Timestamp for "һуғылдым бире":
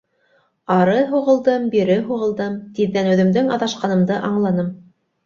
1.11-1.97